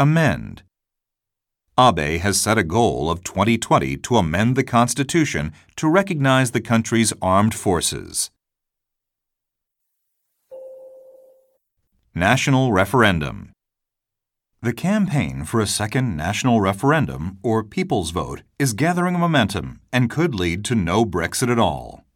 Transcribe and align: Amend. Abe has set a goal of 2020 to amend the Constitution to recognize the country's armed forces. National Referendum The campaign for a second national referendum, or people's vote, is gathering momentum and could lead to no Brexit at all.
Amend. 0.00 0.62
Abe 1.78 2.20
has 2.20 2.40
set 2.40 2.56
a 2.56 2.64
goal 2.64 3.10
of 3.10 3.22
2020 3.22 3.98
to 3.98 4.16
amend 4.16 4.56
the 4.56 4.64
Constitution 4.64 5.52
to 5.76 5.90
recognize 5.90 6.52
the 6.52 6.62
country's 6.62 7.12
armed 7.20 7.54
forces. 7.54 8.30
National 12.14 12.72
Referendum 12.72 13.50
The 14.62 14.72
campaign 14.72 15.44
for 15.44 15.60
a 15.60 15.66
second 15.66 16.16
national 16.16 16.62
referendum, 16.62 17.36
or 17.42 17.62
people's 17.62 18.10
vote, 18.10 18.40
is 18.58 18.72
gathering 18.72 19.18
momentum 19.18 19.80
and 19.92 20.08
could 20.08 20.34
lead 20.34 20.64
to 20.64 20.74
no 20.74 21.04
Brexit 21.04 21.52
at 21.52 21.58
all. 21.58 22.06